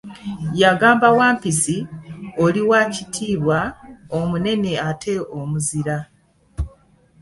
[0.61, 1.77] Yagamba Wampisi,
[2.43, 3.59] oli wakitiibwa,
[4.19, 5.97] omunene ate omuzira.